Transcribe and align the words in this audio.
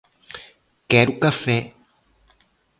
Quero 0.91 1.11
café 1.21 1.57